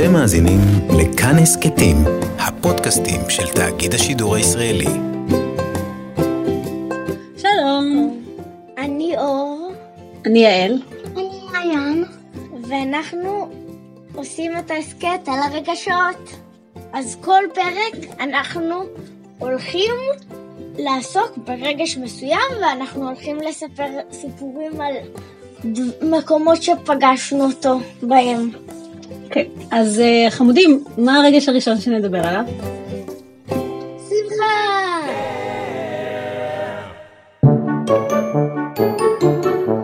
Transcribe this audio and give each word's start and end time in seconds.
אתם 0.00 0.12
מאזינים 0.12 0.60
לכאן 0.98 1.38
הסכתים, 1.38 1.96
הפודקאסטים 2.38 3.20
של 3.28 3.46
תאגיד 3.46 3.94
השידור 3.94 4.34
הישראלי. 4.34 4.86
שלום, 7.36 8.16
אני 8.78 9.18
אור, 9.18 9.72
אני 10.26 10.38
יעל. 10.38 10.82
אני 11.16 11.30
מעיין, 11.52 12.04
ואנחנו 12.68 13.48
עושים 14.14 14.52
את 14.58 14.70
ההסכת 14.70 15.20
על 15.26 15.38
הרגשות. 15.42 16.36
אז 16.92 17.16
כל 17.20 17.42
פרק 17.54 18.10
אנחנו 18.20 18.82
הולכים 19.38 19.94
לעסוק 20.78 21.38
ברגש 21.46 21.96
מסוים, 21.96 22.50
ואנחנו 22.62 23.06
הולכים 23.06 23.36
לספר 23.36 23.88
סיפורים 24.12 24.80
על 24.80 24.94
מקומות 26.02 26.62
שפגשנו 26.62 27.44
אותו 27.44 27.80
בהם. 28.02 28.50
כן, 29.30 29.44
אז 29.70 30.00
אה, 30.00 30.26
חמודים, 30.30 30.84
מה 30.98 31.20
הרגש 31.20 31.48
הראשון 31.48 31.80
שנדבר 31.80 32.26
עליו? 32.26 32.44
שמחה! 34.08 34.44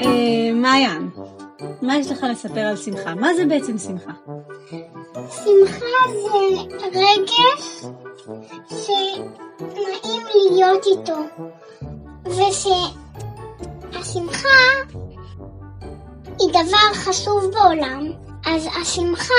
אה, 0.00 0.52
מעיין, 0.54 1.08
מה 1.82 1.98
יש 1.98 2.10
לך 2.10 2.26
לספר 2.30 2.60
על 2.60 2.76
שמחה? 2.76 3.14
מה 3.14 3.34
זה 3.34 3.46
בעצם 3.46 3.78
שמחה? 3.78 4.12
שמחה 5.14 5.86
זה 6.12 6.38
רגש 6.92 7.84
שנעים 8.68 10.22
להיות 10.52 10.86
איתו, 10.86 11.18
ושהשמחה 13.92 14.48
היא 16.40 16.48
דבר 16.50 16.92
חשוב 16.94 17.50
בעולם, 17.52 18.25
אז 18.46 18.68
השמחה 18.80 19.34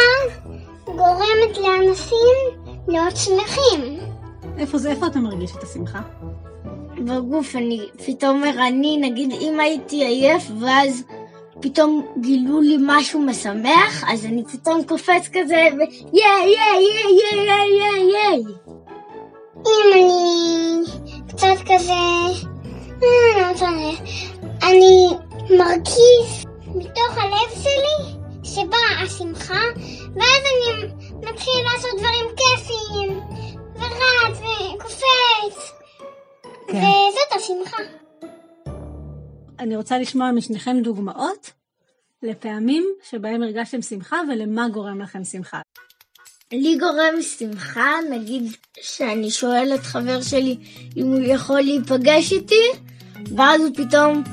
גורמת 0.86 1.58
לאנשים 1.58 2.38
להיות 2.88 3.18
שמחים. 3.18 3.99
איפה 4.58 4.77
זה, 4.77 4.91
איפה 4.91 5.08
אתה 5.08 5.20
מרגיש 5.20 5.52
את 5.52 5.64
השמחה? 5.64 5.99
בגוף 6.98 7.55
אני 7.55 7.82
פתאום 8.05 8.44
ערני, 8.44 8.98
נגיד 8.98 9.32
אם 9.41 9.60
הייתי 9.60 10.05
עייף 10.05 10.44
ואז 10.60 11.04
פתאום 11.60 12.05
גילו 12.22 12.62
לי 12.62 12.77
משהו 12.82 13.22
משמח, 13.22 14.04
אז 14.08 14.26
אני 14.26 14.44
פתאום 14.46 14.84
קופץ 14.84 15.30
כזה 15.34 15.68
ו... 15.77 15.80
ייי, 16.14 16.46
ייי, 16.46 16.84
ייי, 17.20 17.46
ייי, 17.46 17.70
ייי, 17.80 18.12
ייי. 18.14 18.44
אם 19.58 19.94
אני 19.94 20.82
קצת 21.27 21.64
כזה... 21.66 21.94
אה, 23.04 23.52
לא. 23.62 23.92
אני 24.64 25.08
מרגיש 25.58 26.46
מתוך 26.76 27.18
הלב 27.18 27.64
שלי 27.64 28.18
שבאה 28.58 29.02
השמחה, 29.04 29.62
ואז 30.16 30.44
אני 30.44 30.88
מתחיל 31.18 31.63
לעשות 31.63 31.91
דברים 31.98 32.26
כיפיים, 32.38 33.20
ורץ 33.76 34.38
וקופץ. 34.38 35.72
כן. 36.68 36.77
וזאת 36.77 37.32
השמחה. 37.36 37.84
אני 39.60 39.76
רוצה 39.76 39.99
לשמוע 39.99 40.32
משניכם 40.32 40.77
דוגמאות 40.84 41.52
לפעמים 42.24 42.86
שבהם 43.10 43.44
הרגשתם 43.44 43.82
שמחה 43.82 44.18
ולמה 44.30 44.70
גורם 44.70 45.02
לכם 45.02 45.24
שמחה. 45.24 45.62
לי 46.52 46.77
גורם 46.77 47.21
שמחה, 47.21 47.92
נגיד 48.12 48.44
שאני 48.82 49.32
שואלת 49.32 49.80
חבר 49.80 50.21
שלי 50.21 50.58
אם 50.98 51.05
הוא 51.05 51.20
יכול 51.24 51.62
להיפגש 51.62 52.32
איתי, 52.32 52.64
ואז 53.38 53.62
הוא 53.62 53.71
פתאום 53.76 54.24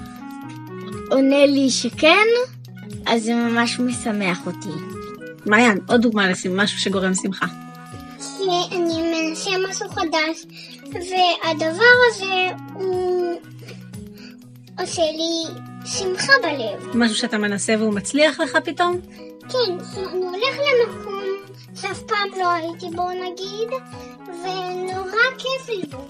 עונה 1.11 1.47
לי 1.47 1.71
שכן, 1.71 2.27
אז 3.07 3.23
זה 3.23 3.35
ממש 3.35 3.81
משמח 3.81 4.47
אותי. 4.47 4.69
מעיין, 5.47 5.79
עוד 5.89 6.03
דוגמה 6.03 6.27
למשהו 6.45 6.79
שגורם 6.79 7.15
שמחה. 7.15 7.47
שאני 8.19 9.03
מנסה 9.03 9.51
משהו 9.71 9.89
חדש, 9.89 10.47
והדבר 10.93 11.95
הזה 12.11 12.51
הוא 12.75 13.35
עושה 14.81 15.03
לי 15.03 15.61
שמחה 15.85 16.33
בלב. 16.43 16.97
משהו 16.97 17.17
שאתה 17.17 17.39
מנסה 17.39 17.75
והוא 17.79 17.95
מצליח 17.95 18.41
לך 18.41 18.59
פתאום? 18.65 19.01
כן, 19.41 19.73
אני 19.97 20.25
הולך 20.25 20.57
למקום 20.59 21.23
שאף 21.75 22.03
פעם 22.03 22.29
לא 22.41 22.53
הייתי 22.53 22.97
בו 22.97 23.09
נגיד, 23.11 23.69
ונורא 24.27 25.23
כיף 25.39 25.69
לי 25.69 25.83
בו. 25.91 26.09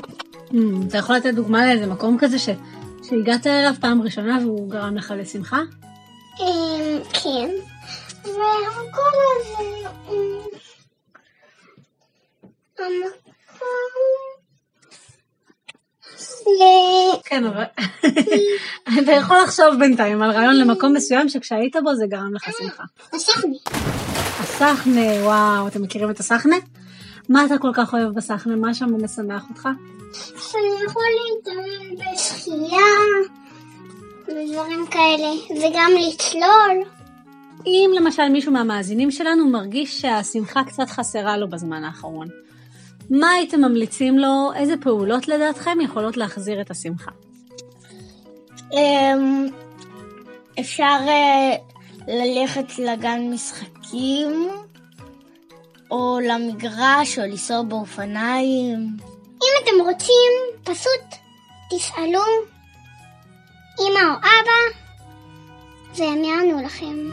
Hmm, 0.51 0.89
אתה 0.89 0.99
יכול 0.99 1.17
לתת 1.17 1.35
דוגמה 1.35 1.67
לאיזה 1.67 1.87
מקום 1.87 2.17
כזה 2.19 2.39
ש... 2.39 2.49
שהגעת 3.03 3.47
אליו 3.47 3.75
פעם 3.81 4.03
ראשונה 4.03 4.39
והוא 4.43 4.71
גרם 4.71 4.97
לך 4.97 5.15
לשמחה? 5.19 5.61
כן, 7.13 7.51
והמקום 8.25 9.13
הזה 9.37 9.89
הוא... 10.07 10.43
המקום... 12.79 13.15
כן, 17.25 17.45
אבל 17.45 17.63
אתה 19.03 19.13
יכול 19.13 19.37
לחשוב 19.45 19.67
בינתיים 19.79 20.23
על 20.23 20.31
רעיון 20.31 20.57
למקום 20.57 20.93
מסוים 20.93 21.29
שכשהיית 21.29 21.77
בו 21.85 21.95
זה 21.95 22.07
גרם 22.07 22.35
לך 22.35 22.51
שמחה. 22.59 22.85
הסחנה. 23.13 23.57
הסחנה, 24.41 25.25
וואו, 25.25 25.69
אתם 25.69 25.83
מכירים 25.83 26.11
את 26.11 26.21
הסחנה? 26.21 26.57
מה 27.29 27.45
אתה 27.45 27.59
כל 27.59 27.71
כך 27.75 27.95
אוהב 27.95 28.15
בסחנה? 28.15 28.57
מה 28.57 28.75
שם 28.75 29.05
משמח 29.05 29.45
אותך? 29.51 29.69
שאני 30.37 30.85
יכול 30.87 31.03
להתאמן 31.37 31.74
ודברים 34.29 34.87
כאלה, 34.91 35.31
וגם 35.51 35.91
לצלול. 35.99 36.91
אם 37.67 37.91
למשל 37.97 38.29
מישהו 38.29 38.53
מהמאזינים 38.53 39.11
שלנו 39.11 39.49
מרגיש 39.49 40.01
שהשמחה 40.01 40.65
קצת 40.65 40.91
חסרה 40.91 41.37
לו 41.37 41.49
בזמן 41.51 41.85
האחרון, 41.85 42.29
מה 43.11 43.31
הייתם 43.31 43.61
ממליצים 43.61 44.19
לו? 44.19 44.51
איזה 44.57 44.75
פעולות 44.81 45.29
לדעתכם 45.29 45.79
יכולות 45.81 46.17
להחזיר 46.17 46.61
את 46.61 46.71
השמחה? 46.71 47.11
אמ, 48.73 49.47
אפשר 50.61 50.99
אה, 51.09 51.57
ללכת 52.09 52.79
לגן 52.79 53.31
משחקים, 53.31 54.49
או 55.91 56.19
למגרש, 56.29 57.19
או 57.19 57.25
לנסוע 57.25 57.63
באופניים. 57.63 58.97
אם 59.43 59.63
אתם 59.63 59.91
רוצים, 59.91 60.33
פשוט 60.65 61.19
תשאלו 61.71 62.21
אמא 63.81 64.01
או 64.11 64.17
אבא, 64.19 64.79
והם 65.99 66.25
יענו 66.25 66.63
לכם. 66.65 67.11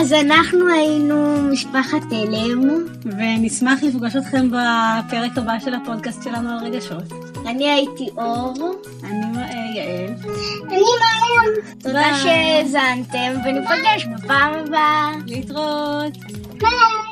אז 0.00 0.12
אנחנו 0.12 0.68
היינו 0.72 1.42
משפחת 1.52 2.00
תלם. 2.10 2.86
ונשמח 3.04 3.82
לפגוש 3.82 4.16
אתכם 4.16 4.48
בפרק 4.50 5.38
הבא 5.38 5.58
של 5.64 5.74
הפודקאסט 5.74 6.22
שלנו 6.22 6.50
על 6.50 6.58
רגשות. 6.64 7.02
אני 7.46 7.70
הייתי 7.70 8.08
אור. 8.16 8.74
אני 9.04 9.38
אה, 9.38 9.50
יעל. 9.76 10.14
אני 10.68 10.80
מעיין. 11.00 11.78
תודה 11.78 12.14
שהאזנתם, 12.22 13.40
וניפגש 13.44 14.06
בפעם 14.14 14.54
הבאה. 14.54 15.12
להתראות. 15.26 16.16
ביי. 16.58 17.09